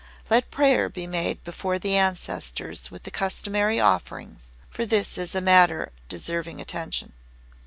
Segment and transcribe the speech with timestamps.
[0.31, 5.41] Let prayer be made before the Ancestors with the customary offerings, for this is a
[5.41, 7.13] matter deserving attention."